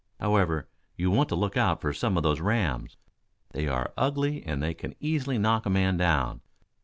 [0.19, 2.97] However, you want to look out for some of those rams.
[3.51, 6.41] They are ugly and they can easily knock a man down.